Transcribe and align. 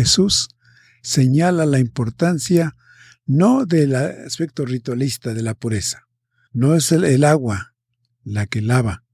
Jesús 0.00 0.48
señala 1.02 1.66
la 1.66 1.78
importancia 1.78 2.74
no 3.26 3.66
del 3.66 3.94
aspecto 3.94 4.64
ritualista 4.64 5.34
de 5.34 5.42
la 5.42 5.52
pureza. 5.52 6.08
No 6.52 6.74
es 6.74 6.90
el, 6.90 7.22
agua 7.22 7.74
la 8.24 8.46
que 8.46 8.62
lava, 8.62 9.04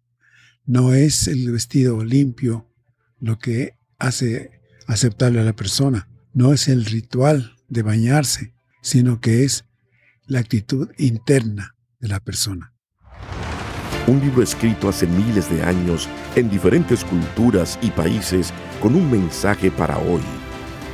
no 0.65 0.95
es 0.95 1.27
el 1.27 1.51
vestido 1.51 2.05
limpio 2.05 2.73
lo 3.19 3.37
que 3.37 3.77
hace 3.99 4.61
aceptable 4.87 5.41
a 5.41 5.45
la 5.45 5.57
persona, 5.57 6.09
no 6.33 6.53
es 6.53 6.69
el 6.69 6.85
ritual 6.85 7.57
de 7.69 7.83
bañarse, 7.83 8.55
sino 8.81 9.21
que 9.21 9.43
es 9.43 9.65
la 10.27 10.39
actitud 10.39 10.91
interna 10.99 11.75
de 11.99 12.09
la 12.09 12.21
persona. 12.21 12.75
Un 14.07 14.21
libro 14.21 14.41
escrito 14.41 14.89
hace 14.89 15.09
miles 15.09 15.51
de 15.51 15.65
años 15.65 16.09
en 16.37 16.49
diferentes 16.49 17.03
culturas 17.05 17.77
y 17.83 17.91
países 17.91 18.53
con 18.81 18.95
un 18.95 19.11
mensaje 19.11 19.73
para 19.73 19.99
hoy. 19.99 20.23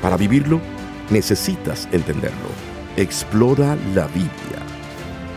Para 0.02 0.16
vivirlo, 0.16 0.60
necesitas 1.10 1.88
entenderlo. 1.92 2.48
Explora 2.96 3.76
la 3.94 4.08
Biblia, 4.08 4.58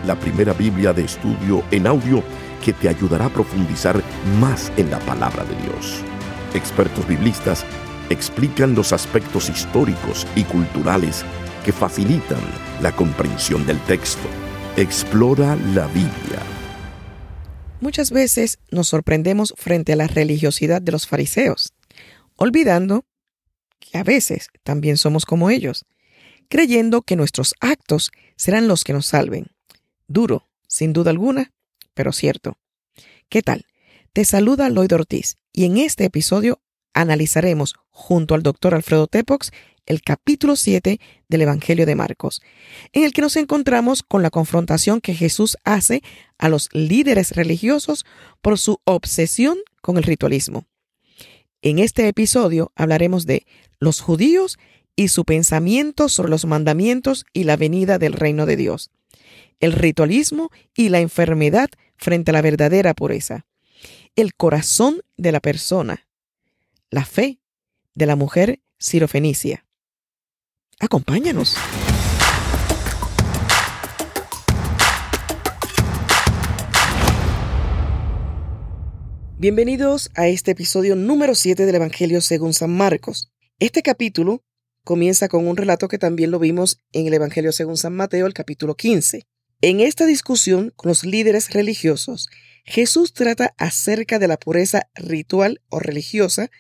la 0.06 0.20
primera 0.20 0.54
Biblia 0.54 0.92
de 0.92 1.06
estudio 1.06 1.64
en 1.70 1.86
audio 1.86 2.24
que 2.64 2.74
te 2.74 2.90
ayudará 2.90 3.28
a 3.28 3.30
profundizar 3.30 4.02
más 4.40 4.72
en 4.76 4.90
la 4.90 5.00
palabra 5.02 5.46
de 5.46 5.56
Dios. 5.62 6.02
Expertos 6.56 7.08
biblistas 7.08 7.64
explican 8.10 8.74
los 8.74 8.92
aspectos 8.92 9.50
históricos 9.50 10.26
y 10.36 10.44
culturales 10.44 11.24
que 11.64 11.72
facilitan 11.72 12.42
la 12.82 12.92
comprensión 12.92 13.68
del 13.68 13.80
texto. 13.82 14.28
Explora 14.78 15.56
la 15.76 15.86
Biblia. 15.88 16.42
Muchas 17.82 18.10
veces 18.10 18.58
nos 18.72 18.88
sorprendemos 18.88 19.54
frente 19.58 19.94
a 19.94 19.96
la 19.96 20.08
religiosidad 20.08 20.82
de 20.82 20.92
los 20.92 21.06
fariseos, 21.06 21.74
olvidando 22.36 23.06
a 23.96 24.04
veces 24.04 24.50
también 24.64 24.98
somos 24.98 25.26
como 25.26 25.50
ellos, 25.50 25.86
creyendo 26.50 27.02
que 27.02 27.16
nuestros 27.16 27.56
actos 27.60 28.12
serán 28.36 28.68
los 28.68 28.84
que 28.84 28.94
nos 28.94 29.06
salven. 29.06 29.48
Duro, 30.08 30.48
sin 30.68 30.94
duda 30.94 31.12
alguna, 31.12 31.52
pero 31.94 32.12
cierto. 32.12 32.58
¿Qué 33.30 33.42
tal? 33.42 33.66
Te 34.14 34.26
saluda 34.26 34.70
Lloyd 34.70 34.94
Ortiz 34.94 35.38
y 35.52 35.66
en 35.66 35.78
este 35.78 36.06
episodio 36.06 36.62
analizaremos 36.94 37.76
junto 37.90 38.36
al 38.36 38.44
doctor 38.44 38.76
Alfredo 38.76 39.08
Tepox 39.08 39.52
el 39.86 40.02
capítulo 40.02 40.56
7 40.56 41.00
del 41.28 41.42
Evangelio 41.42 41.86
de 41.86 41.96
Marcos, 41.96 42.42
en 42.94 43.04
el 43.04 43.14
que 43.14 43.22
nos 43.22 43.36
encontramos 43.36 44.04
con 44.04 44.24
la 44.24 44.30
confrontación 44.30 45.00
que 45.02 45.14
Jesús 45.14 45.58
hace 45.64 46.02
a 46.38 46.50
los 46.50 46.70
líderes 46.74 47.36
religiosos 47.36 48.06
por 48.42 48.58
su 48.58 48.80
obsesión 48.84 49.58
con 49.82 49.98
el 49.98 50.04
ritualismo. 50.04 50.66
En 51.62 51.80
este 51.80 52.08
episodio 52.08 52.72
hablaremos 52.76 53.26
de 53.26 53.46
los 53.80 54.02
judíos 54.02 54.58
y 54.96 55.10
su 55.10 55.26
pensamiento 55.26 56.10
sobre 56.10 56.30
los 56.30 56.46
mandamientos 56.46 57.26
y 57.34 57.44
la 57.44 57.58
venida 57.58 57.98
del 57.98 58.14
reino 58.14 58.46
de 58.46 58.56
Dios, 58.56 58.92
el 59.60 59.74
ritualismo 59.74 60.52
y 60.74 60.90
la 60.90 61.00
enfermedad 61.00 61.70
frente 61.98 62.32
a 62.32 62.34
la 62.34 62.42
verdadera 62.42 62.94
pureza, 62.94 63.46
el 64.16 64.36
corazón 64.36 65.02
de 65.18 65.32
la 65.32 65.40
persona, 65.40 66.08
la 66.90 67.06
fe 67.06 67.40
de 67.94 68.06
la 68.06 68.16
mujer 68.16 68.62
sirofenicia. 68.78 69.66
Acompáñanos. 70.80 71.56
Bienvenidos 79.38 80.12
a 80.16 80.28
este 80.28 80.52
episodio 80.52 80.96
número 80.96 81.36
7 81.36 81.66
del 81.66 81.76
Evangelio 81.76 82.22
según 82.22 82.54
San 82.54 82.76
Marcos. 82.76 83.35
Este 83.60 83.84
capítulo 83.84 84.44
comienza 84.84 85.30
con 85.30 85.48
un 85.48 85.56
relato 85.56 85.88
que 85.88 85.98
también 85.98 86.30
lo 86.30 86.40
vimos 86.40 86.82
en 86.92 87.08
el 87.08 87.14
Evangelio 87.14 87.54
según 87.54 87.78
San 87.78 87.96
Mateo, 87.96 88.26
el 88.26 88.34
capítulo 88.34 88.76
15. 88.76 89.28
En 89.62 89.80
esta 89.80 90.06
discusión 90.06 90.74
con 90.76 90.90
los 90.90 91.06
líderes 91.06 91.54
religiosos, 91.54 92.28
Jesús 92.66 93.14
trata 93.14 93.54
acerca 93.58 94.20
de 94.20 94.28
la 94.28 94.36
pureza 94.36 94.90
ritual 94.94 95.62
o 95.70 95.80
religiosa, 95.80 96.52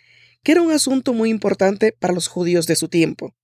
que 0.41 0.53
era 0.53 0.61
un 0.61 0.71
asunto 0.71 1.11
muy 1.11 1.29
importante 1.29 1.91
para 1.91 2.13
los 2.13 2.29
judíos 2.29 2.65
de 2.65 2.77
su 2.77 2.87
tiempo. 2.87 3.35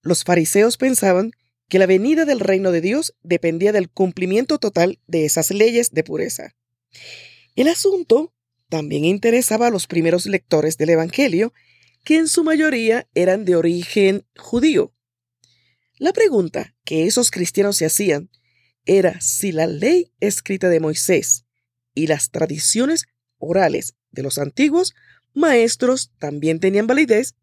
Los 0.00 0.24
fariseos 0.24 0.78
pensaban 0.78 1.32
que 1.68 1.78
la 1.78 1.84
venida 1.84 2.24
del 2.24 2.40
reino 2.40 2.72
de 2.72 2.80
Dios 2.80 3.14
dependía 3.22 3.72
del 3.72 3.90
cumplimiento 3.90 4.56
total 4.56 4.98
de 5.06 5.26
esas 5.26 5.50
leyes 5.50 5.90
de 5.90 6.04
pureza. 6.04 6.54
El 7.54 7.68
asunto 7.68 8.32
también 8.70 9.04
interesaba 9.04 9.66
a 9.66 9.70
los 9.70 9.86
primeros 9.86 10.24
lectores 10.24 10.78
del 10.78 10.88
Evangelio, 10.88 11.52
que 12.04 12.18
en 12.18 12.28
su 12.28 12.44
mayoría 12.44 13.08
eran 13.14 13.44
de 13.44 13.56
origen 13.56 14.26
judío. 14.36 14.94
La 15.98 16.12
pregunta 16.12 16.74
que 16.84 17.06
esos 17.06 17.30
cristianos 17.30 17.76
se 17.76 17.86
hacían 17.86 18.30
era 18.84 19.20
si 19.20 19.52
la 19.52 19.66
ley 19.66 20.12
escrita 20.20 20.68
de 20.68 20.80
Moisés 20.80 21.44
y 21.94 22.08
las 22.08 22.30
tradiciones 22.30 23.04
orales 23.38 23.94
de 24.10 24.22
los 24.22 24.38
antiguos 24.38 24.94
maestros 25.34 26.12
también 26.18 26.60
tenían 26.60 26.86
validez 26.86 27.34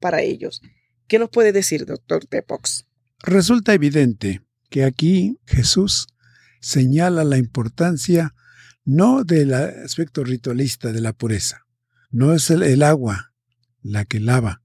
para 0.00 0.22
ellos. 0.22 0.62
¿Qué 1.08 1.18
nos 1.18 1.30
puede 1.30 1.52
decir, 1.52 1.86
doctor 1.86 2.26
Tepox? 2.26 2.86
Resulta 3.20 3.74
evidente 3.74 4.42
que 4.70 4.84
aquí 4.84 5.38
Jesús 5.46 6.08
señala 6.60 7.24
la 7.24 7.38
importancia 7.38 8.34
no 8.84 9.24
del 9.24 9.52
aspecto 9.52 10.24
ritualista 10.24 10.92
de 10.92 11.00
la 11.00 11.12
pureza. 11.12 11.66
No 12.10 12.32
es 12.32 12.50
el, 12.50 12.82
agua 12.82 13.32
la 13.86 14.04
que 14.04 14.20
lava, 14.20 14.62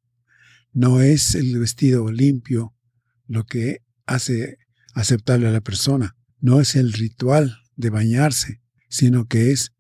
no 0.74 1.02
es 1.02 1.36
el 1.36 1.58
vestido 1.60 2.12
limpio 2.12 2.74
lo 3.28 3.46
que 3.46 3.84
hace 4.06 4.58
aceptable 4.94 5.48
a 5.48 5.52
la 5.52 5.62
persona, 5.62 6.16
no 6.40 6.60
es 6.60 6.76
el 6.76 6.92
ritual 6.94 7.58
de 7.76 7.90
bañarse, 7.90 8.62
sino 8.90 9.28
que 9.28 9.52
es 9.52 9.74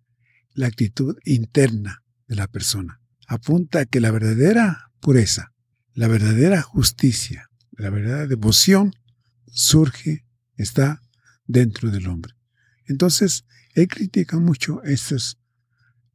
la 0.54 0.68
actitud 0.68 1.18
interna 1.26 2.04
de 2.28 2.36
la 2.36 2.48
persona. 2.48 3.02
Apunta 3.28 3.86
que 3.86 4.00
la 4.00 4.12
verdadera 4.12 4.92
pureza, 5.00 5.54
la 5.94 6.08
verdadera 6.08 6.62
justicia, 6.62 7.50
la 7.72 7.90
verdadera 7.90 8.28
devoción 8.28 8.94
surge, 9.48 10.26
está 10.56 11.02
dentro 11.46 11.90
del 11.90 12.08
hombre. 12.08 12.34
Entonces, 12.86 13.46
él 13.74 13.88
critica 13.88 14.38
mucho 14.38 14.84
estos 14.84 15.40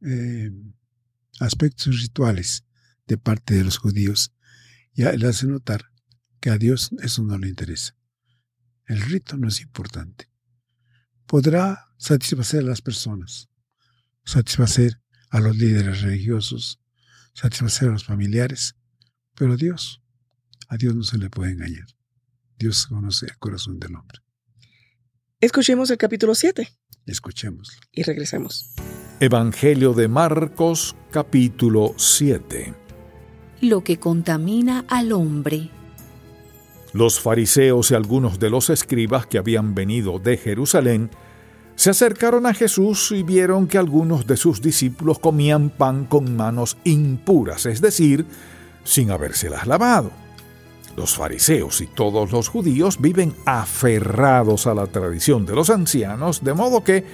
eh, 0.01 0.51
aspectos 1.39 1.99
rituales 2.01 2.66
de 3.07 3.17
parte 3.17 3.55
de 3.55 3.63
los 3.63 3.77
judíos 3.77 4.33
y 4.93 5.03
le 5.03 5.27
hace 5.27 5.47
notar 5.47 5.91
que 6.39 6.49
a 6.49 6.57
Dios 6.57 6.91
eso 7.01 7.23
no 7.23 7.37
le 7.37 7.47
interesa. 7.47 7.95
El 8.85 9.01
rito 9.01 9.37
no 9.37 9.47
es 9.47 9.61
importante. 9.61 10.29
Podrá 11.25 11.89
satisfacer 11.97 12.61
a 12.61 12.67
las 12.67 12.81
personas, 12.81 13.49
satisfacer 14.23 15.01
a 15.29 15.39
los 15.39 15.57
líderes 15.57 16.01
religiosos, 16.01 16.79
satisfacer 17.33 17.89
a 17.89 17.91
los 17.91 18.05
familiares, 18.05 18.75
pero 19.35 19.57
Dios, 19.57 20.01
a 20.69 20.77
Dios 20.77 20.95
no 20.95 21.03
se 21.03 21.17
le 21.17 21.29
puede 21.29 21.51
engañar. 21.51 21.85
Dios 22.57 22.87
conoce 22.87 23.27
el 23.27 23.37
corazón 23.37 23.79
del 23.79 23.95
hombre. 23.95 24.19
Escuchemos 25.39 25.91
el 25.91 25.97
capítulo 25.97 26.33
7. 26.33 26.67
Escuchemos. 27.05 27.79
Y 27.91 28.03
regresemos. 28.03 28.73
Evangelio 29.19 29.93
de 29.93 30.07
Marcos 30.07 30.95
capítulo 31.11 31.93
7. 31.97 32.86
Lo 33.61 33.83
que 33.83 33.97
contamina 33.97 34.85
al 34.87 35.11
hombre. 35.11 35.69
Los 36.93 37.19
fariseos 37.19 37.91
y 37.91 37.95
algunos 37.95 38.39
de 38.39 38.49
los 38.49 38.69
escribas 38.69 39.25
que 39.25 39.37
habían 39.37 39.75
venido 39.75 40.19
de 40.19 40.37
Jerusalén 40.37 41.09
se 41.75 41.91
acercaron 41.91 42.45
a 42.45 42.53
Jesús 42.53 43.11
y 43.11 43.21
vieron 43.23 43.67
que 43.67 43.77
algunos 43.77 44.25
de 44.25 44.37
sus 44.37 44.61
discípulos 44.61 45.19
comían 45.19 45.69
pan 45.69 46.05
con 46.05 46.35
manos 46.35 46.77
impuras, 46.83 47.67
es 47.67 47.81
decir, 47.81 48.25
sin 48.83 49.11
habérselas 49.11 49.67
lavado. 49.67 50.11
Los 50.95 51.15
fariseos 51.15 51.81
y 51.81 51.87
todos 51.87 52.31
los 52.31 52.47
judíos 52.49 52.99
viven 52.99 53.35
aferrados 53.45 54.65
a 54.65 54.73
la 54.73 54.87
tradición 54.87 55.45
de 55.45 55.53
los 55.53 55.69
ancianos, 55.69 56.43
de 56.43 56.53
modo 56.55 56.83
que, 56.83 57.05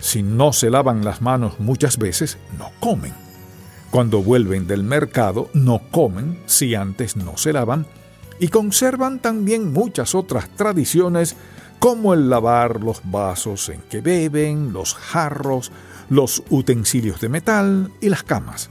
si 0.00 0.24
no 0.24 0.52
se 0.52 0.70
lavan 0.70 1.04
las 1.04 1.22
manos 1.22 1.60
muchas 1.60 1.98
veces, 1.98 2.38
no 2.58 2.72
comen. 2.80 3.27
Cuando 3.90 4.22
vuelven 4.22 4.66
del 4.66 4.82
mercado, 4.82 5.48
no 5.54 5.80
comen 5.90 6.38
si 6.46 6.74
antes 6.74 7.16
no 7.16 7.38
se 7.38 7.52
lavan, 7.52 7.86
y 8.38 8.48
conservan 8.48 9.18
también 9.18 9.72
muchas 9.72 10.14
otras 10.14 10.48
tradiciones 10.50 11.36
como 11.78 12.12
el 12.12 12.28
lavar 12.28 12.82
los 12.82 13.00
vasos 13.04 13.68
en 13.68 13.80
que 13.82 14.00
beben, 14.00 14.72
los 14.72 14.94
jarros, 14.94 15.72
los 16.10 16.42
utensilios 16.50 17.20
de 17.20 17.28
metal 17.28 17.92
y 18.00 18.08
las 18.08 18.22
camas. 18.22 18.70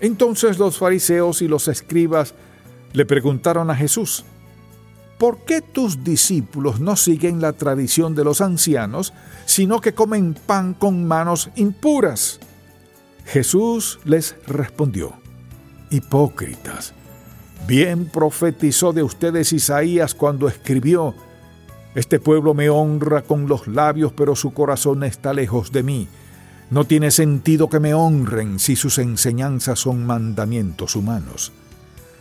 Entonces 0.00 0.58
los 0.58 0.78
fariseos 0.78 1.42
y 1.42 1.48
los 1.48 1.68
escribas 1.68 2.34
le 2.92 3.04
preguntaron 3.04 3.70
a 3.70 3.76
Jesús, 3.76 4.24
¿por 5.18 5.44
qué 5.44 5.60
tus 5.60 6.02
discípulos 6.02 6.80
no 6.80 6.96
siguen 6.96 7.40
la 7.40 7.52
tradición 7.52 8.14
de 8.14 8.24
los 8.24 8.40
ancianos, 8.40 9.12
sino 9.44 9.80
que 9.80 9.94
comen 9.94 10.34
pan 10.34 10.74
con 10.74 11.06
manos 11.06 11.50
impuras? 11.56 12.40
Jesús 13.30 14.00
les 14.04 14.34
respondió, 14.48 15.12
Hipócritas, 15.88 16.94
Bien 17.68 18.06
profetizó 18.06 18.92
de 18.92 19.04
ustedes 19.04 19.52
Isaías 19.52 20.16
cuando 20.16 20.48
escribió, 20.48 21.14
Este 21.94 22.18
pueblo 22.18 22.54
me 22.54 22.70
honra 22.70 23.22
con 23.22 23.46
los 23.46 23.68
labios, 23.68 24.12
pero 24.12 24.34
su 24.34 24.52
corazón 24.52 25.04
está 25.04 25.32
lejos 25.32 25.70
de 25.70 25.84
mí. 25.84 26.08
No 26.70 26.86
tiene 26.86 27.12
sentido 27.12 27.68
que 27.68 27.78
me 27.78 27.94
honren 27.94 28.58
si 28.58 28.74
sus 28.74 28.98
enseñanzas 28.98 29.78
son 29.78 30.04
mandamientos 30.04 30.96
humanos. 30.96 31.52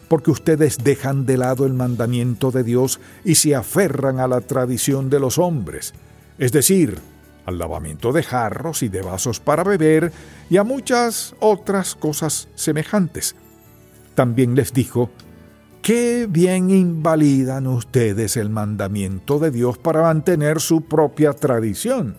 Porque 0.09 0.29
ustedes 0.29 0.77
dejan 0.83 1.25
de 1.25 1.37
lado 1.37 1.65
el 1.65 1.73
mandamiento 1.73 2.51
de 2.51 2.63
Dios 2.63 2.99
y 3.25 3.33
se 3.33 3.55
aferran 3.55 4.19
a 4.19 4.27
la 4.27 4.41
tradición 4.41 5.09
de 5.09 5.19
los 5.19 5.39
hombres, 5.39 5.95
es 6.37 6.51
decir, 6.51 6.99
al 7.49 7.57
lavamiento 7.57 8.13
de 8.13 8.23
jarros 8.23 8.81
y 8.81 8.89
de 8.89 9.01
vasos 9.01 9.39
para 9.39 9.63
beber 9.63 10.13
y 10.49 10.57
a 10.57 10.63
muchas 10.63 11.35
otras 11.39 11.95
cosas 11.95 12.47
semejantes. 12.55 13.35
También 14.15 14.55
les 14.55 14.73
dijo, 14.73 15.09
qué 15.81 16.27
bien 16.29 16.69
invalidan 16.69 17.67
ustedes 17.67 18.37
el 18.37 18.49
mandamiento 18.49 19.39
de 19.39 19.51
Dios 19.51 19.77
para 19.77 20.01
mantener 20.01 20.61
su 20.61 20.81
propia 20.81 21.33
tradición. 21.33 22.15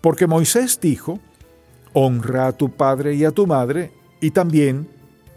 Porque 0.00 0.26
Moisés 0.26 0.78
dijo, 0.80 1.18
honra 1.92 2.48
a 2.48 2.52
tu 2.52 2.70
padre 2.70 3.14
y 3.14 3.24
a 3.24 3.30
tu 3.30 3.46
madre, 3.46 3.92
y 4.20 4.30
también 4.30 4.88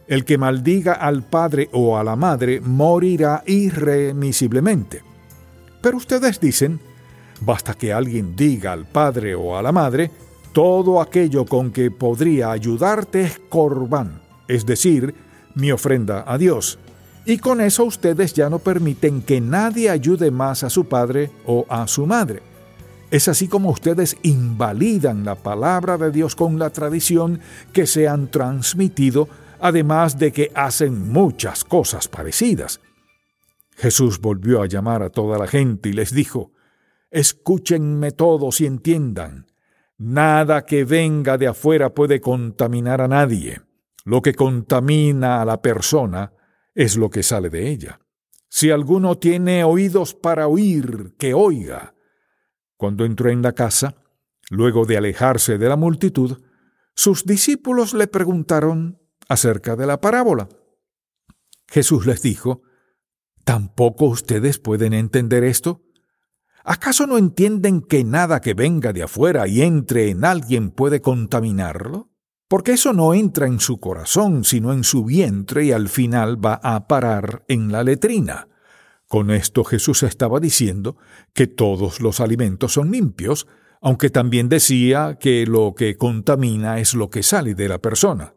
el 0.08 0.26
que 0.26 0.38
maldiga 0.38 0.94
al 0.94 1.24
padre 1.24 1.70
o 1.74 1.98
a 1.98 2.04
la 2.04 2.16
madre 2.16 2.62
morirá 2.62 3.44
irremisiblemente. 3.46 5.04
Pero 5.82 5.98
ustedes 5.98 6.40
dicen, 6.40 6.80
basta 7.42 7.74
que 7.74 7.94
alguien 7.94 8.36
diga 8.36 8.74
al 8.74 8.86
padre 8.86 9.36
o 9.36 9.58
a 9.58 9.62
la 9.62 9.72
madre, 9.72 10.12
todo 10.54 11.02
aquello 11.02 11.46
con 11.46 11.72
que 11.72 11.92
podría 11.92 12.52
ayudarte 12.52 13.22
es 13.22 13.40
corbán, 13.50 14.22
es 14.48 14.66
decir, 14.66 15.14
mi 15.56 15.72
ofrenda 15.72 16.24
a 16.26 16.38
Dios. 16.38 16.80
Y 17.26 17.40
con 17.40 17.62
eso 17.62 17.84
ustedes 17.84 18.34
ya 18.34 18.50
no 18.50 18.60
permiten 18.60 19.22
que 19.22 19.42
nadie 19.42 19.90
ayude 19.90 20.32
más 20.32 20.64
a 20.64 20.70
su 20.70 20.86
padre 20.86 21.30
o 21.46 21.66
a 21.70 21.88
su 21.88 22.06
madre. 22.06 22.42
Es 23.12 23.28
así 23.28 23.48
como 23.48 23.70
ustedes 23.70 24.18
invalidan 24.24 25.26
la 25.26 25.36
palabra 25.36 25.98
de 25.98 26.12
Dios 26.12 26.36
con 26.36 26.58
la 26.58 26.70
tradición 26.70 27.40
que 27.72 27.86
se 27.86 28.08
han 28.08 28.30
transmitido, 28.30 29.30
además 29.60 30.18
de 30.18 30.32
que 30.32 30.52
hacen 30.56 31.12
muchas 31.12 31.64
cosas 31.64 32.08
parecidas. 32.08 32.82
Jesús 33.76 34.20
volvió 34.20 34.62
a 34.62 34.68
llamar 34.68 35.04
a 35.04 35.10
toda 35.10 35.38
la 35.38 35.48
gente 35.48 35.90
y 35.90 35.94
les 35.94 36.14
dijo, 36.14 36.52
Escúchenme 37.10 38.12
todos 38.12 38.60
y 38.62 38.66
entiendan, 38.66 39.48
nada 39.98 40.66
que 40.66 40.84
venga 40.84 41.38
de 41.38 41.48
afuera 41.48 41.94
puede 41.94 42.20
contaminar 42.20 43.02
a 43.02 43.08
nadie. 43.08 43.62
Lo 44.04 44.22
que 44.22 44.34
contamina 44.34 45.42
a 45.42 45.46
la 45.46 45.62
persona 45.62 46.34
es 46.74 46.98
lo 46.98 47.10
que 47.10 47.24
sale 47.24 47.50
de 47.50 47.70
ella. 47.70 48.00
Si 48.50 48.72
alguno 48.72 49.18
tiene 49.18 49.64
oídos 49.64 50.14
para 50.14 50.48
oír, 50.48 51.16
que 51.18 51.34
oiga. 51.34 51.96
Cuando 52.78 53.04
entró 53.06 53.30
en 53.30 53.42
la 53.42 53.54
casa, 53.54 53.96
luego 54.50 54.86
de 54.86 54.98
alejarse 54.98 55.58
de 55.58 55.68
la 55.68 55.76
multitud, 55.76 56.42
sus 56.96 57.26
discípulos 57.26 57.94
le 57.94 58.08
preguntaron 58.08 59.00
acerca 59.28 59.76
de 59.76 59.88
la 59.88 60.00
parábola. 60.00 60.48
Jesús 61.68 62.06
les 62.06 62.22
dijo, 62.22 62.62
¿Tampoco 63.44 64.06
ustedes 64.06 64.60
pueden 64.60 64.94
entender 64.94 65.44
esto? 65.44 65.87
¿Acaso 66.70 67.08
no 67.08 67.18
entienden 67.18 67.82
que 67.82 68.04
nada 68.04 68.42
que 68.42 68.54
venga 68.54 68.94
de 68.94 69.02
afuera 69.02 69.48
y 69.48 69.62
entre 69.62 70.10
en 70.10 70.26
alguien 70.26 70.70
puede 70.70 71.02
contaminarlo? 71.02 72.12
porque 72.48 72.74
eso 72.74 72.94
no 72.94 73.14
entra 73.14 73.48
en 73.48 73.60
su 73.60 73.80
corazón, 73.80 74.44
sino 74.44 74.72
en 74.72 74.84
su 74.84 75.04
vientre 75.04 75.66
y 75.66 75.72
al 75.72 75.90
final 75.90 76.44
va 76.44 76.60
a 76.64 76.88
parar 76.88 77.44
en 77.48 77.72
la 77.72 77.84
letrina. 77.84 78.48
Con 79.08 79.32
esto 79.32 79.64
Jesús 79.64 80.04
estaba 80.04 80.40
diciendo 80.40 80.98
que 81.34 81.48
todos 81.48 82.00
los 82.00 82.20
alimentos 82.20 82.74
son 82.74 82.92
limpios, 82.92 83.48
aunque 83.82 84.10
también 84.10 84.50
decía 84.50 85.18
que 85.20 85.46
lo 85.46 85.76
que 85.76 85.98
contamina 85.98 86.80
es 86.80 86.94
lo 86.94 87.10
que 87.10 87.24
sale 87.24 87.54
de 87.54 87.68
la 87.68 87.80
persona 87.80 88.34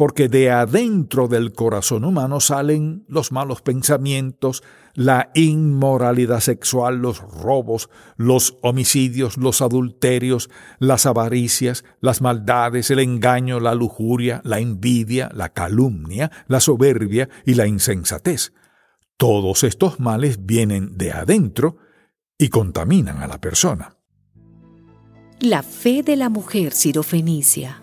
porque 0.00 0.30
de 0.30 0.50
adentro 0.50 1.28
del 1.28 1.52
corazón 1.52 2.06
humano 2.06 2.40
salen 2.40 3.04
los 3.06 3.32
malos 3.32 3.60
pensamientos, 3.60 4.62
la 4.94 5.30
inmoralidad 5.34 6.40
sexual, 6.40 7.02
los 7.02 7.18
robos, 7.18 7.90
los 8.16 8.56
homicidios, 8.62 9.36
los 9.36 9.60
adulterios, 9.60 10.48
las 10.78 11.04
avaricias, 11.04 11.84
las 12.00 12.22
maldades, 12.22 12.90
el 12.90 13.00
engaño, 13.00 13.60
la 13.60 13.74
lujuria, 13.74 14.40
la 14.42 14.58
envidia, 14.58 15.30
la 15.34 15.50
calumnia, 15.50 16.30
la 16.46 16.60
soberbia 16.60 17.28
y 17.44 17.52
la 17.52 17.66
insensatez. 17.66 18.54
Todos 19.18 19.64
estos 19.64 20.00
males 20.00 20.46
vienen 20.46 20.96
de 20.96 21.12
adentro 21.12 21.76
y 22.38 22.48
contaminan 22.48 23.18
a 23.22 23.28
la 23.28 23.38
persona. 23.38 23.98
La 25.40 25.62
fe 25.62 26.02
de 26.02 26.16
la 26.16 26.30
mujer 26.30 26.72
sirofenicia. 26.72 27.82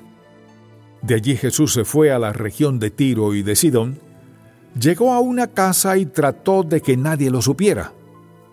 De 1.01 1.15
allí 1.15 1.38
Jesús 1.38 1.73
se 1.73 1.85
fue 1.85 2.11
a 2.11 2.19
la 2.19 2.33
región 2.33 2.79
de 2.79 2.89
Tiro 2.89 3.33
y 3.33 3.44
de 3.44 3.55
Sidón, 3.55 3.99
llegó 4.79 5.13
a 5.13 5.19
una 5.19 5.47
casa 5.47 5.97
y 5.97 6.05
trató 6.05 6.63
de 6.63 6.81
que 6.81 6.97
nadie 6.97 7.29
lo 7.29 7.41
supiera, 7.41 7.94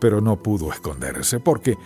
pero 0.00 0.20
no 0.20 0.42
pudo 0.42 0.72
esconderse, 0.72 1.40
porque 1.40 1.76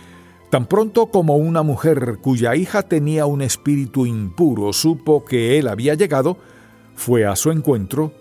tan 0.50 0.66
pronto 0.66 1.06
como 1.06 1.37
una 1.37 1.62
mujer 1.62 2.19
cuya 2.20 2.56
hija 2.56 2.82
tenía 2.82 3.26
un 3.26 3.43
espíritu 3.43 4.06
impuro 4.06 4.72
supo 4.72 5.25
que 5.25 5.58
él 5.58 5.69
había 5.69 5.94
llegado, 5.94 6.38
fue 6.94 7.26
a 7.26 7.37
su 7.37 7.50
encuentro 7.50 8.12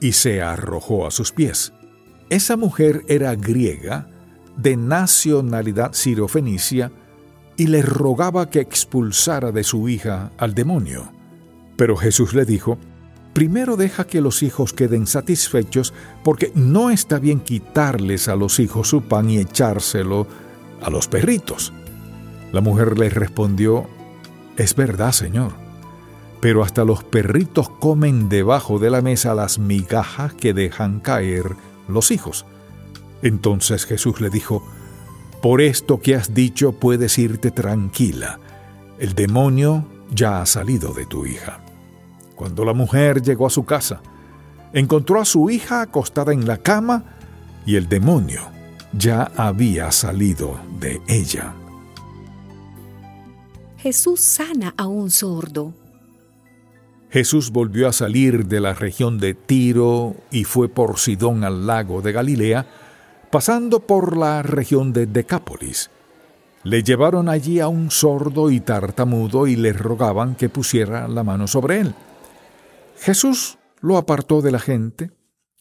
y 0.00 0.12
se 0.12 0.42
arrojó 0.42 1.06
a 1.06 1.10
sus 1.10 1.32
pies. 1.32 1.72
Esa 2.28 2.56
mujer 2.56 3.02
era 3.08 3.34
griega, 3.34 4.08
de 4.56 4.76
nacionalidad 4.76 5.92
sirofenicia, 5.92 6.90
y 7.56 7.68
le 7.68 7.80
rogaba 7.82 8.50
que 8.50 8.60
expulsara 8.60 9.52
de 9.52 9.64
su 9.64 9.88
hija 9.88 10.32
al 10.36 10.54
demonio. 10.54 11.15
Pero 11.76 11.96
Jesús 11.96 12.34
le 12.34 12.44
dijo, 12.44 12.78
primero 13.32 13.76
deja 13.76 14.06
que 14.06 14.20
los 14.20 14.42
hijos 14.42 14.72
queden 14.72 15.06
satisfechos, 15.06 15.92
porque 16.24 16.52
no 16.54 16.90
está 16.90 17.18
bien 17.18 17.40
quitarles 17.40 18.28
a 18.28 18.36
los 18.36 18.58
hijos 18.60 18.88
su 18.88 19.02
pan 19.02 19.28
y 19.30 19.38
echárselo 19.38 20.26
a 20.82 20.90
los 20.90 21.08
perritos. 21.08 21.72
La 22.52 22.60
mujer 22.60 22.98
le 22.98 23.10
respondió, 23.10 23.86
es 24.56 24.74
verdad, 24.74 25.12
Señor, 25.12 25.52
pero 26.40 26.62
hasta 26.62 26.84
los 26.84 27.04
perritos 27.04 27.68
comen 27.68 28.28
debajo 28.28 28.78
de 28.78 28.90
la 28.90 29.02
mesa 29.02 29.34
las 29.34 29.58
migajas 29.58 30.32
que 30.32 30.54
dejan 30.54 31.00
caer 31.00 31.56
los 31.88 32.10
hijos. 32.10 32.46
Entonces 33.22 33.84
Jesús 33.84 34.20
le 34.20 34.30
dijo, 34.30 34.66
por 35.42 35.60
esto 35.60 36.00
que 36.00 36.14
has 36.14 36.34
dicho 36.34 36.72
puedes 36.72 37.18
irte 37.18 37.50
tranquila, 37.50 38.38
el 38.98 39.14
demonio 39.14 39.86
ya 40.10 40.40
ha 40.40 40.46
salido 40.46 40.94
de 40.94 41.06
tu 41.06 41.26
hija. 41.26 41.65
Cuando 42.36 42.64
la 42.64 42.74
mujer 42.74 43.22
llegó 43.22 43.46
a 43.46 43.50
su 43.50 43.64
casa, 43.64 44.00
encontró 44.72 45.20
a 45.20 45.24
su 45.24 45.48
hija 45.50 45.80
acostada 45.80 46.32
en 46.34 46.46
la 46.46 46.58
cama 46.58 47.02
y 47.64 47.76
el 47.76 47.88
demonio 47.88 48.42
ya 48.92 49.32
había 49.36 49.90
salido 49.90 50.60
de 50.78 51.00
ella. 51.08 51.54
Jesús 53.78 54.20
sana 54.20 54.74
a 54.76 54.86
un 54.86 55.10
sordo. 55.10 55.72
Jesús 57.10 57.50
volvió 57.50 57.88
a 57.88 57.92
salir 57.92 58.46
de 58.46 58.60
la 58.60 58.74
región 58.74 59.18
de 59.18 59.32
Tiro 59.32 60.16
y 60.30 60.44
fue 60.44 60.68
por 60.68 60.98
Sidón 60.98 61.44
al 61.44 61.66
lago 61.66 62.02
de 62.02 62.12
Galilea, 62.12 62.66
pasando 63.30 63.80
por 63.80 64.16
la 64.16 64.42
región 64.42 64.92
de 64.92 65.06
Decápolis. 65.06 65.90
Le 66.64 66.82
llevaron 66.82 67.28
allí 67.28 67.60
a 67.60 67.68
un 67.68 67.90
sordo 67.90 68.50
y 68.50 68.60
tartamudo 68.60 69.46
y 69.46 69.56
le 69.56 69.72
rogaban 69.72 70.34
que 70.34 70.48
pusiera 70.48 71.06
la 71.08 71.22
mano 71.22 71.46
sobre 71.46 71.80
él. 71.80 71.94
Jesús 72.98 73.58
lo 73.80 73.96
apartó 73.96 74.42
de 74.42 74.50
la 74.50 74.58
gente, 74.58 75.12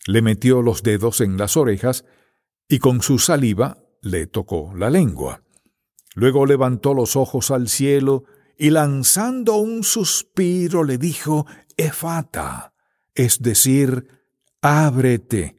le 0.07 0.21
metió 0.21 0.61
los 0.61 0.83
dedos 0.83 1.21
en 1.21 1.37
las 1.37 1.57
orejas 1.57 2.05
y 2.67 2.79
con 2.79 3.01
su 3.01 3.19
saliva 3.19 3.77
le 4.01 4.27
tocó 4.27 4.73
la 4.75 4.89
lengua. 4.89 5.41
Luego 6.13 6.45
levantó 6.45 6.93
los 6.93 7.15
ojos 7.15 7.51
al 7.51 7.67
cielo 7.67 8.23
y 8.57 8.69
lanzando 8.69 9.55
un 9.55 9.83
suspiro 9.83 10.83
le 10.83 10.97
dijo, 10.97 11.45
Efata, 11.75 12.73
es 13.13 13.41
decir, 13.41 14.07
ábrete. 14.61 15.57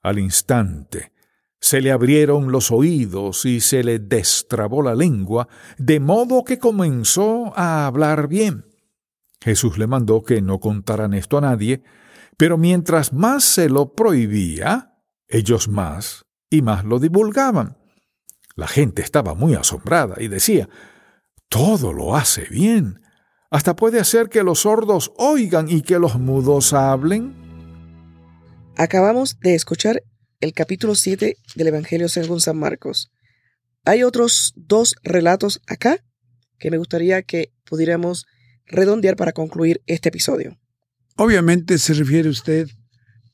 Al 0.00 0.18
instante 0.18 1.12
se 1.60 1.80
le 1.80 1.92
abrieron 1.92 2.50
los 2.50 2.72
oídos 2.72 3.44
y 3.44 3.60
se 3.60 3.84
le 3.84 4.00
destrabó 4.00 4.82
la 4.82 4.96
lengua, 4.96 5.46
de 5.78 6.00
modo 6.00 6.42
que 6.42 6.58
comenzó 6.58 7.52
a 7.56 7.86
hablar 7.86 8.26
bien. 8.26 8.71
Jesús 9.42 9.76
le 9.76 9.88
mandó 9.88 10.22
que 10.22 10.40
no 10.40 10.60
contaran 10.60 11.14
esto 11.14 11.36
a 11.36 11.40
nadie, 11.40 11.82
pero 12.36 12.58
mientras 12.58 13.12
más 13.12 13.42
se 13.42 13.68
lo 13.68 13.92
prohibía, 13.94 14.94
ellos 15.26 15.68
más 15.68 16.24
y 16.48 16.62
más 16.62 16.84
lo 16.84 17.00
divulgaban. 17.00 17.76
La 18.54 18.68
gente 18.68 19.02
estaba 19.02 19.34
muy 19.34 19.54
asombrada 19.54 20.16
y 20.20 20.28
decía, 20.28 20.68
todo 21.48 21.92
lo 21.92 22.14
hace 22.14 22.44
bien. 22.44 23.00
Hasta 23.50 23.74
puede 23.74 23.98
hacer 23.98 24.28
que 24.28 24.44
los 24.44 24.60
sordos 24.60 25.12
oigan 25.16 25.68
y 25.68 25.82
que 25.82 25.98
los 25.98 26.18
mudos 26.20 26.72
hablen. 26.72 27.34
Acabamos 28.76 29.40
de 29.40 29.56
escuchar 29.56 30.04
el 30.40 30.52
capítulo 30.52 30.94
7 30.94 31.36
del 31.56 31.66
Evangelio 31.66 32.08
según 32.08 32.40
San 32.40 32.58
Marcos. 32.58 33.10
Hay 33.84 34.04
otros 34.04 34.52
dos 34.54 34.94
relatos 35.02 35.60
acá 35.66 35.98
que 36.60 36.70
me 36.70 36.78
gustaría 36.78 37.22
que 37.22 37.52
pudiéramos 37.64 38.26
redondear 38.72 39.16
para 39.16 39.32
concluir 39.32 39.82
este 39.86 40.08
episodio. 40.08 40.58
Obviamente 41.16 41.78
se 41.78 41.94
refiere 41.94 42.28
usted 42.28 42.68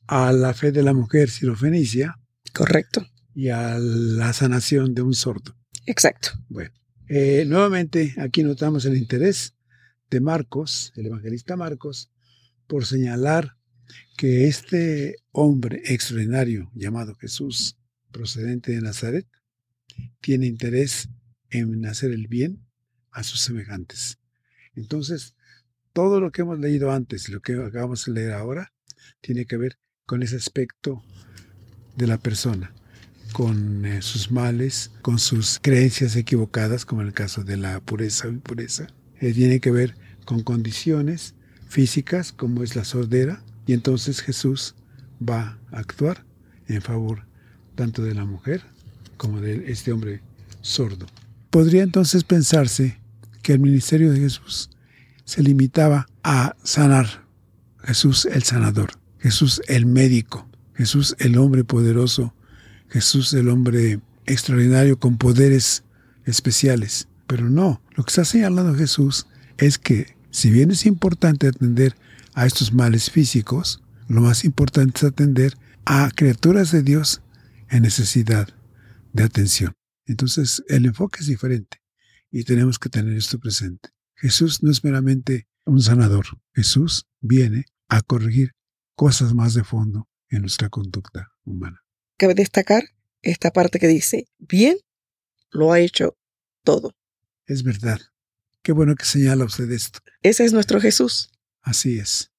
a 0.07 0.31
la 0.31 0.53
fe 0.53 0.71
de 0.71 0.83
la 0.83 0.93
mujer 0.93 1.29
sirofenicia. 1.29 2.19
Correcto. 2.53 3.07
Y 3.33 3.49
a 3.49 3.77
la 3.79 4.33
sanación 4.33 4.93
de 4.93 5.01
un 5.01 5.13
sordo. 5.13 5.55
Exacto. 5.85 6.31
Bueno, 6.49 6.71
eh, 7.07 7.45
nuevamente 7.47 8.13
aquí 8.17 8.43
notamos 8.43 8.85
el 8.85 8.97
interés 8.97 9.55
de 10.09 10.19
Marcos, 10.19 10.91
el 10.95 11.07
evangelista 11.07 11.55
Marcos, 11.55 12.11
por 12.67 12.85
señalar 12.85 13.55
que 14.17 14.47
este 14.47 15.15
hombre 15.31 15.81
extraordinario 15.85 16.69
llamado 16.75 17.15
Jesús, 17.15 17.77
procedente 18.11 18.71
de 18.73 18.81
Nazaret, 18.81 19.27
tiene 20.21 20.45
interés 20.45 21.09
en 21.49 21.85
hacer 21.85 22.11
el 22.11 22.27
bien 22.27 22.65
a 23.11 23.23
sus 23.23 23.41
semejantes. 23.41 24.19
Entonces, 24.79 25.35
todo 25.93 26.19
lo 26.19 26.31
que 26.31 26.41
hemos 26.41 26.59
leído 26.59 26.91
antes 26.91 27.29
lo 27.29 27.41
que 27.41 27.53
acabamos 27.53 28.05
de 28.05 28.13
leer 28.13 28.33
ahora 28.33 28.73
tiene 29.21 29.45
que 29.45 29.57
ver 29.57 29.77
con 30.05 30.23
ese 30.23 30.37
aspecto 30.37 31.03
de 31.95 32.07
la 32.07 32.17
persona, 32.17 32.73
con 33.33 33.85
eh, 33.85 34.01
sus 34.01 34.31
males, 34.31 34.91
con 35.01 35.19
sus 35.19 35.59
creencias 35.61 36.15
equivocadas, 36.15 36.85
como 36.85 37.01
en 37.01 37.07
el 37.07 37.13
caso 37.13 37.43
de 37.43 37.57
la 37.57 37.79
pureza 37.79 38.27
o 38.27 38.31
impureza. 38.31 38.87
Eh, 39.19 39.33
tiene 39.33 39.59
que 39.59 39.71
ver 39.71 39.95
con 40.25 40.43
condiciones 40.43 41.35
físicas, 41.67 42.31
como 42.31 42.63
es 42.63 42.75
la 42.75 42.85
sordera, 42.85 43.43
y 43.67 43.73
entonces 43.73 44.21
Jesús 44.21 44.75
va 45.21 45.59
a 45.71 45.79
actuar 45.79 46.25
en 46.67 46.81
favor 46.81 47.27
tanto 47.75 48.03
de 48.03 48.15
la 48.15 48.25
mujer 48.25 48.63
como 49.17 49.41
de 49.41 49.71
este 49.71 49.91
hombre 49.91 50.21
sordo. 50.61 51.05
Podría 51.49 51.83
entonces 51.83 52.23
pensarse 52.23 52.99
que 53.41 53.53
el 53.53 53.59
ministerio 53.59 54.11
de 54.11 54.19
Jesús 54.19 54.69
se 55.25 55.43
limitaba 55.43 56.07
a 56.23 56.55
sanar. 56.63 57.27
Jesús 57.83 58.25
el 58.25 58.43
sanador, 58.43 58.91
Jesús 59.19 59.61
el 59.67 59.85
médico, 59.85 60.47
Jesús 60.75 61.15
el 61.19 61.37
hombre 61.37 61.63
poderoso, 61.63 62.33
Jesús 62.89 63.33
el 63.33 63.49
hombre 63.49 63.99
extraordinario 64.25 64.99
con 64.99 65.17
poderes 65.17 65.83
especiales. 66.25 67.07
Pero 67.25 67.49
no, 67.49 67.81
lo 67.95 68.03
que 68.03 68.09
está 68.09 68.25
señalando 68.25 68.75
Jesús 68.75 69.27
es 69.57 69.77
que 69.77 70.15
si 70.31 70.51
bien 70.51 70.71
es 70.71 70.85
importante 70.85 71.47
atender 71.47 71.95
a 72.33 72.45
estos 72.45 72.73
males 72.73 73.09
físicos, 73.09 73.81
lo 74.07 74.21
más 74.21 74.43
importante 74.43 74.97
es 74.97 75.03
atender 75.03 75.57
a 75.85 76.11
criaturas 76.13 76.71
de 76.71 76.83
Dios 76.83 77.21
en 77.69 77.83
necesidad 77.83 78.49
de 79.13 79.23
atención. 79.23 79.73
Entonces, 80.05 80.63
el 80.67 80.85
enfoque 80.85 81.19
es 81.21 81.27
diferente 81.27 81.78
y 82.31 82.43
tenemos 82.43 82.79
que 82.79 82.89
tener 82.89 83.17
esto 83.17 83.39
presente. 83.39 83.89
Jesús 84.15 84.63
no 84.63 84.71
es 84.71 84.83
meramente 84.83 85.47
un 85.65 85.81
sanador. 85.81 86.25
Jesús 86.53 87.07
viene 87.21 87.65
a 87.87 88.01
corregir 88.01 88.53
cosas 88.95 89.33
más 89.33 89.53
de 89.53 89.63
fondo 89.63 90.07
en 90.29 90.41
nuestra 90.41 90.69
conducta 90.69 91.31
humana. 91.43 91.83
Cabe 92.17 92.33
destacar 92.33 92.83
esta 93.21 93.51
parte 93.51 93.79
que 93.79 93.87
dice, 93.87 94.27
bien, 94.37 94.77
lo 95.51 95.71
ha 95.71 95.79
hecho 95.79 96.17
todo. 96.63 96.95
Es 97.45 97.63
verdad. 97.63 97.99
Qué 98.61 98.73
bueno 98.73 98.95
que 98.95 99.05
señala 99.05 99.45
usted 99.45 99.71
esto. 99.71 99.99
Ese 100.21 100.43
es 100.43 100.53
nuestro 100.53 100.81
Jesús. 100.81 101.31
Así 101.61 101.97
es. 101.97 102.31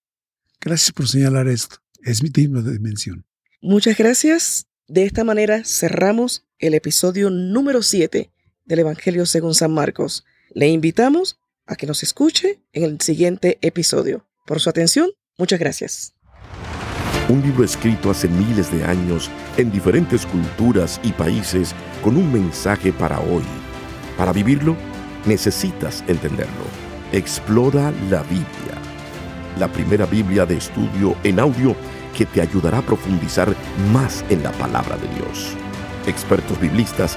Gracias 0.61 0.93
por 0.93 1.09
señalar 1.09 1.49
esto. 1.49 1.77
Es 2.03 2.23
mi 2.23 2.29
digno 2.29 2.63
de 2.63 2.79
mención. 2.79 3.25
Muchas 3.63 3.97
gracias. 3.97 4.67
De 4.87 5.05
esta 5.05 5.25
manera 5.25 5.65
cerramos 5.65 6.45
el 6.59 6.75
episodio 6.75 7.31
número 7.31 7.83
7 7.83 8.31
del 8.71 8.79
Evangelio 8.79 9.27
según 9.27 9.55
San 9.55 9.73
Marcos. 9.73 10.25
Le 10.55 10.69
invitamos 10.69 11.39
a 11.67 11.77
que 11.77 11.87
nos 11.87 12.03
escuche 12.03 12.61
en 12.73 12.85
el 12.85 13.01
siguiente 13.01 13.59
episodio. 13.61 14.27
Por 14.47 14.61
su 14.61 14.71
atención, 14.71 15.11
muchas 15.37 15.59
gracias. 15.59 16.15
Un 17.29 17.43
libro 17.43 17.65
escrito 17.65 18.11
hace 18.11 18.29
miles 18.29 18.73
de 18.73 18.83
años 18.85 19.31
en 19.57 19.71
diferentes 19.71 20.25
culturas 20.25 21.01
y 21.03 21.13
países 21.13 21.75
con 22.03 22.17
un 22.17 22.33
mensaje 22.33 22.93
para 22.93 23.21
hoy. 23.21 23.45
Para 24.17 24.33
vivirlo, 24.33 24.77
necesitas 25.27 26.03
entenderlo. 26.07 26.65
Explora 27.13 27.93
la 28.09 28.23
Biblia. 28.23 28.47
La 29.59 29.71
primera 29.71 30.07
Biblia 30.07 30.47
de 30.47 30.57
estudio 30.57 31.17
en 31.25 31.41
audio 31.41 31.75
que 32.17 32.25
te 32.25 32.41
ayudará 32.41 32.79
a 32.79 32.87
profundizar 32.87 33.55
más 33.93 34.25
en 34.29 34.43
la 34.43 34.53
palabra 34.53 34.97
de 34.97 35.09
Dios. 35.15 35.55
Expertos 36.07 36.61
biblistas 36.61 37.17